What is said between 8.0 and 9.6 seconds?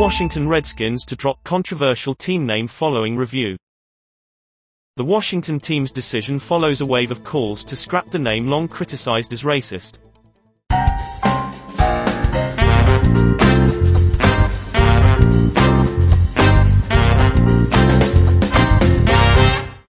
the name long criticized as